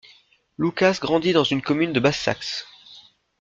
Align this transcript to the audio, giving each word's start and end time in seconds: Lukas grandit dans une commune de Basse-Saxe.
Lukas 0.57 0.97
grandit 0.99 1.31
dans 1.31 1.43
une 1.43 1.61
commune 1.61 1.93
de 1.93 1.99
Basse-Saxe. 1.99 2.65